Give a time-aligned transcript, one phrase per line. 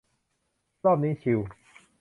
[0.83, 1.39] รอบนี้ชิล